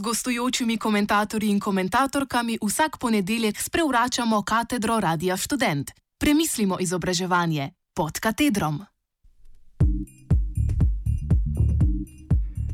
gostujočimi 0.00 0.78
komentatorji 0.78 1.50
in 1.50 1.60
komentatorkami 1.60 2.58
vsak 2.62 2.98
ponedeljek 2.98 3.60
sprevračamo 3.60 4.42
katedro 4.42 5.00
Radia 5.00 5.36
Student. 5.36 5.90
Premislimo 6.20 6.76
izobraževanje 6.80 7.70
pod 7.94 8.20
katedrom. 8.20 8.84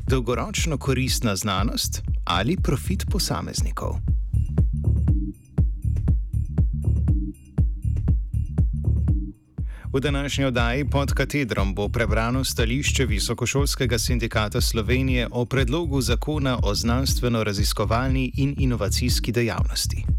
Dolgoročno 0.07 0.77
koristna 0.77 1.35
znanost 1.35 2.01
ali 2.25 2.57
profit 2.63 3.05
posameznikov? 3.11 4.14
V 9.95 9.99
današnji 9.99 10.45
oddaji 10.45 10.85
pod 10.89 11.13
katedrom 11.13 11.75
bo 11.75 11.89
prebrano 11.89 12.43
stališče 12.43 13.05
Visokošolskega 13.05 13.97
sindikata 13.99 14.61
Slovenije 14.61 15.27
o 15.31 15.45
predlogu 15.45 16.01
zakona 16.01 16.57
o 16.63 16.75
znanstveno-raziskovalni 16.75 18.31
in 18.37 18.55
inovacijski 18.59 19.31
dejavnosti. 19.31 20.14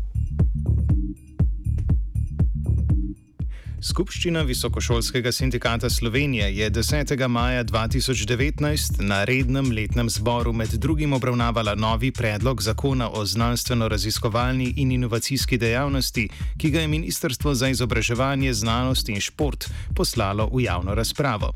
Skupščina 3.80 4.40
Visokošolskega 4.42 5.32
sindikata 5.32 5.90
Slovenije 5.90 6.56
je 6.56 6.70
10. 6.70 7.28
maja 7.28 7.64
2019 7.64 9.02
na 9.04 9.24
rednem 9.24 9.70
letnem 9.72 10.08
zboru 10.10 10.52
med 10.52 10.68
drugim 10.68 11.12
obravnavala 11.12 11.74
novi 11.74 12.10
predlog 12.10 12.62
zakona 12.62 13.10
o 13.10 13.24
znanstveno-raziskovalni 13.24 14.72
in 14.76 14.92
inovacijski 14.92 15.58
dejavnosti, 15.58 16.28
ki 16.58 16.70
ga 16.70 16.80
je 16.80 16.88
Ministrstvo 16.88 17.54
za 17.54 17.68
izobraževanje, 17.68 18.54
znanost 18.54 19.08
in 19.08 19.20
šport 19.20 19.68
poslalo 19.94 20.48
v 20.52 20.62
javno 20.64 20.94
razpravo. 20.94 21.52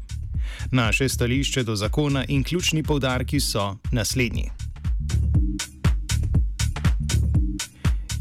Naše 0.72 1.08
stališče 1.08 1.62
do 1.62 1.76
zakona 1.76 2.24
in 2.28 2.44
ključni 2.44 2.82
povdarki 2.82 3.40
so 3.40 3.76
naslednji. 3.92 4.59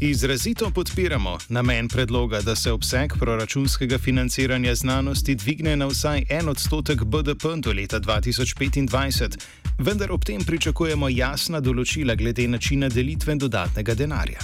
Izrazito 0.02 0.70
podpiramo 0.70 1.38
namen 1.48 1.88
predloga, 1.88 2.40
da 2.40 2.56
se 2.56 2.72
obseg 2.72 3.12
proračunskega 3.18 3.98
financiranja 3.98 4.74
znanosti 4.74 5.34
dvigne 5.34 5.76
na 5.76 5.86
vsaj 5.86 6.24
en 6.28 6.48
odstotek 6.48 7.04
BDP 7.04 7.44
do 7.56 7.72
leta 7.72 8.00
2025, 8.00 9.38
vendar 9.78 10.12
ob 10.12 10.24
tem 10.24 10.40
pričakujemo 10.44 11.08
jasna 11.08 11.60
določila 11.60 12.14
glede 12.14 12.48
načina 12.48 12.88
delitve 12.88 13.34
dodatnega 13.34 13.94
denarja. 13.94 14.40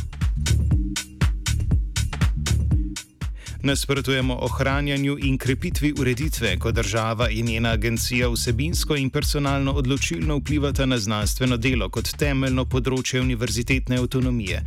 Nasprotujemo 3.63 4.37
ohranjanju 4.41 5.17
in 5.23 5.39
krepitvi 5.39 5.95
ureditve, 5.99 6.59
ko 6.59 6.73
država 6.73 7.31
in 7.31 7.47
njena 7.47 7.73
agencija 7.73 8.29
vsebinsko 8.29 8.97
in 8.97 9.11
personalno 9.11 9.73
odločilno 9.73 10.37
vplivata 10.37 10.87
na 10.87 10.99
znanstveno 10.99 11.57
delo 11.57 11.89
kot 11.89 12.13
temeljno 12.19 12.65
področje 12.65 13.21
univerzitetne 13.21 13.99
avtonomije. 13.99 14.63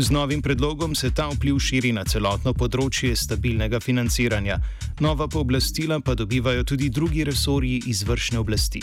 Z 0.00 0.10
novim 0.10 0.42
predlogom 0.42 0.94
se 0.94 1.10
ta 1.10 1.28
vpliv 1.28 1.58
širi 1.60 1.90
na 1.92 2.06
celotno 2.08 2.54
področje 2.56 3.12
stabilnega 3.12 3.82
financiranja, 3.84 4.56
nova 5.04 5.26
pooblastila 5.28 5.98
pa 6.00 6.14
dobivajo 6.16 6.64
tudi 6.64 6.88
drugi 6.88 7.26
resorji 7.28 7.82
izvršne 7.92 8.40
oblasti. 8.40 8.80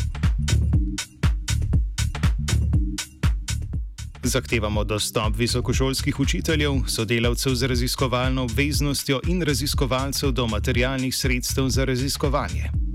Zahtevamo 4.21 4.83
dostop 4.85 5.33
visokošolskih 5.41 6.19
učiteljev, 6.19 6.83
sodelavcev 6.85 7.55
z 7.55 7.71
raziskovalno 7.73 8.45
obveznostjo 8.45 9.23
in 9.25 9.41
raziskovalcev 9.41 10.35
do 10.37 10.45
materialnih 10.47 11.15
sredstev 11.15 11.73
za 11.73 11.85
raziskovanje. 11.89 12.86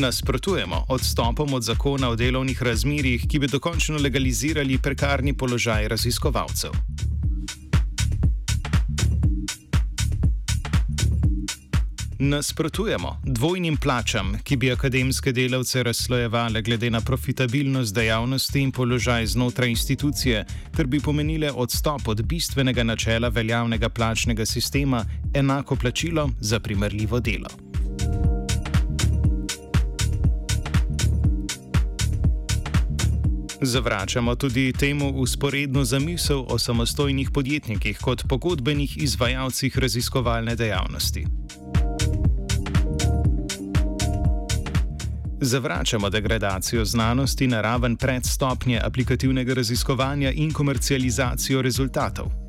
Nasprotujemo 0.00 0.84
odstopom 0.88 1.54
od 1.54 1.62
zakona 1.62 2.08
o 2.08 2.16
delovnih 2.16 2.62
razmerjih, 2.62 3.22
ki 3.28 3.38
bi 3.38 3.48
dokončno 3.48 3.98
legalizirali 3.98 4.78
prekarni 4.78 5.32
položaj 5.36 5.88
raziskovalcev. 5.88 6.70
Nasprotujemo 12.18 13.20
dvojnim 13.24 13.76
plačam, 13.76 14.36
ki 14.44 14.56
bi 14.56 14.72
akademske 14.72 15.32
delavce 15.32 15.82
razslojevale 15.82 16.62
glede 16.62 16.90
na 16.90 17.00
profitabilnost 17.00 17.94
dejavnosti 17.94 18.60
in 18.60 18.72
položaj 18.72 19.26
znotraj 19.26 19.70
institucije, 19.70 20.44
ter 20.76 20.86
bi 20.86 21.00
pomenile 21.00 21.52
odstop 21.52 22.08
od 22.08 22.22
bistvenega 22.22 22.84
načela 22.84 23.28
veljavnega 23.28 23.88
plačnega 23.88 24.46
sistema 24.46 25.04
enako 25.34 25.76
plačilo 25.76 26.30
za 26.40 26.60
primerljivo 26.60 27.20
delo. 27.20 27.65
Zavračamo 33.62 34.34
tudi 34.34 34.72
temu 34.72 35.10
usporedno 35.10 35.84
zamisel 35.84 36.44
o 36.48 36.58
samostojnih 36.58 37.30
podjetnikih 37.30 37.98
kot 37.98 38.24
pogodbenih 38.28 38.96
izvajalcih 39.02 39.78
raziskovalne 39.78 40.56
dejavnosti. 40.56 41.26
Zavračamo 45.40 46.10
degradacijo 46.10 46.84
znanosti 46.84 47.46
na 47.46 47.60
raven 47.60 47.96
predstopnje 47.96 48.80
aplikativnega 48.84 49.54
raziskovanja 49.54 50.32
in 50.32 50.52
komercializacijo 50.52 51.62
rezultatov. 51.62 52.45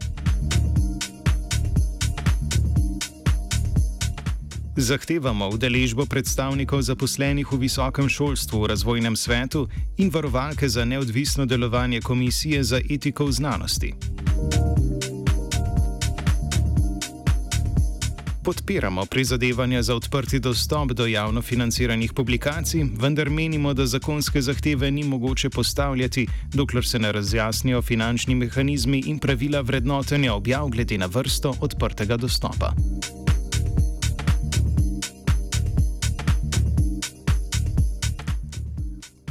Zahtevamo 4.77 5.49
udeležbo 5.49 6.05
predstavnikov 6.05 6.85
zaposlenih 6.85 7.49
v 7.49 7.65
visokem 7.65 8.05
šolstvu 8.05 8.61
v 8.61 8.67
razvojnem 8.69 9.15
svetu 9.17 9.65
in 9.97 10.13
varovalke 10.13 10.69
za 10.69 10.85
neodvisno 10.85 11.45
delovanje 11.45 12.01
Komisije 12.01 12.63
za 12.63 12.77
etiko 12.77 13.25
v 13.25 13.31
znanosti. 13.31 13.93
podpiramo 18.47 19.05
prizadevanja 19.05 19.81
za 19.83 19.95
odprti 19.95 20.39
dostop 20.39 20.91
do 20.91 21.05
javno 21.05 21.41
financiranih 21.41 22.13
publikacij, 22.13 22.85
vendar 22.99 23.29
menimo, 23.29 23.73
da 23.73 23.85
zakonske 23.85 24.41
zahteve 24.41 24.91
ni 24.91 25.03
mogoče 25.03 25.49
postavljati, 25.49 26.27
dokler 26.53 26.87
se 26.87 26.99
ne 26.99 27.11
razjasnijo 27.11 27.81
finančni 27.81 28.35
mehanizmi 28.35 29.03
in 29.05 29.19
pravila 29.19 29.61
vrednotenja 29.61 30.33
objav 30.33 30.69
glede 30.69 30.97
na 30.97 31.05
vrsto 31.05 31.53
odprtega 31.59 32.17
dostopa. 32.17 32.71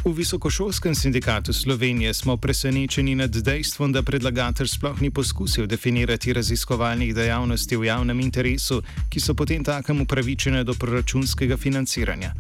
V 0.07 0.15
Visokošolskem 0.15 0.95
sindikatu 0.95 1.53
Slovenije 1.53 2.15
smo 2.15 2.37
presenečeni 2.37 3.15
nad 3.15 3.31
dejstvom, 3.31 3.93
da 3.93 4.03
predlagatelj 4.03 4.69
sploh 4.69 5.01
ni 5.03 5.11
poskusil 5.11 5.67
definirati 5.67 6.33
raziskovalnih 6.33 7.15
dejavnosti 7.15 7.77
v 7.77 7.91
javnem 7.91 8.21
interesu, 8.21 8.79
ki 9.11 9.21
so 9.21 9.35
potem 9.35 9.65
takem 9.67 10.01
upravičene 10.01 10.63
do 10.65 10.79
proračunskega 10.79 11.57
financiranja. 11.57 12.31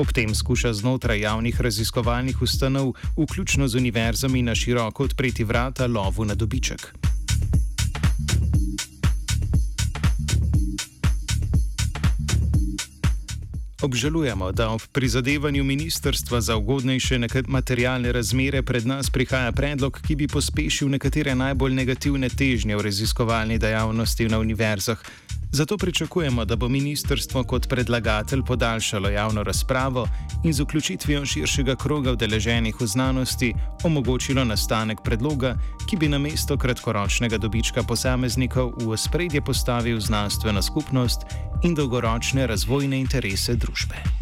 Ob 0.00 0.08
tem 0.08 0.32
skuša 0.34 0.72
znotraj 0.72 1.20
javnih 1.20 1.60
raziskovalnih 1.60 2.42
ustanov, 2.42 2.96
vključno 3.16 3.68
z 3.68 3.76
univerzami, 3.76 4.42
na 4.42 4.54
široko 4.54 5.04
odpreti 5.04 5.44
vrata 5.44 5.86
lovu 5.86 6.24
na 6.24 6.34
dobiček. 6.34 7.11
Obžalujemo, 13.82 14.52
da 14.52 14.68
ob 14.70 14.80
prizadevanju 14.92 15.64
ministrstva 15.64 16.40
za 16.40 16.56
ugodnejše 16.56 17.18
materialne 17.46 18.12
razmere 18.12 18.62
pred 18.62 18.86
nas 18.86 19.10
prihaja 19.10 19.52
predlog, 19.52 19.98
ki 20.06 20.16
bi 20.16 20.28
pospešil 20.28 20.88
nekatere 20.88 21.34
najbolj 21.34 21.74
negativne 21.74 22.28
težnje 22.28 22.76
v 22.76 22.82
raziskovalni 22.82 23.58
dejavnosti 23.58 24.28
na 24.28 24.38
univerzah, 24.38 25.02
Zato 25.54 25.76
pričakujemo, 25.76 26.44
da 26.44 26.56
bo 26.56 26.68
ministrstvo 26.68 27.44
kot 27.44 27.68
predlagatelj 27.68 28.42
podaljšalo 28.42 29.08
javno 29.08 29.42
razpravo 29.42 30.08
in 30.44 30.52
z 30.52 30.62
vključitvijo 30.62 31.24
širšega 31.24 31.76
kroga 31.76 32.10
vdeleženih 32.12 32.76
v 32.80 32.86
znanosti 32.86 33.54
omogočilo 33.84 34.44
nastanek 34.44 34.98
predloga, 35.04 35.54
ki 35.90 35.96
bi 35.96 36.08
na 36.08 36.18
mesto 36.18 36.56
kratkoročnega 36.56 37.38
dobička 37.38 37.82
posameznikov 37.82 38.72
v 38.80 38.96
spredje 38.96 39.44
postavil 39.44 40.00
znanstveno 40.00 40.62
skupnost 40.62 41.20
in 41.64 41.74
dolgoročne 41.74 42.46
razvojne 42.46 43.00
interese 43.00 43.54
družbe. 43.54 44.21